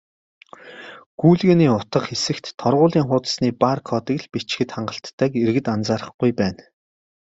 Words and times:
"Гүйлгээний 1.21 1.71
утга" 1.77 1.99
хэсэгт 2.07 2.45
торгуулийн 2.61 3.07
хуудасны 3.07 3.47
бар 3.61 3.79
кодыг 3.89 4.17
л 4.23 4.29
бичихэд 4.33 4.69
хангалттайг 4.75 5.31
иргэд 5.43 5.65
анзаарахгүй 5.73 6.31
байна. 6.39 6.63